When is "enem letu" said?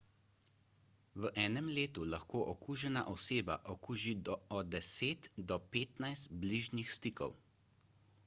1.41-2.05